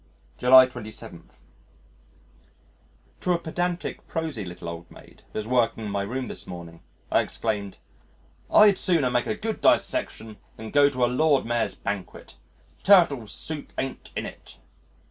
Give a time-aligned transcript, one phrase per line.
[0.39, 1.29] July 27.
[3.19, 6.81] To a pedantic prosy little old maid who was working in my room this morning,
[7.11, 7.77] I exclaimed,
[8.51, 12.35] "I'd sooner make a good dissection than go to a Lord Mayor's Banquet.
[12.81, 14.57] Turtle Soup ain't in it."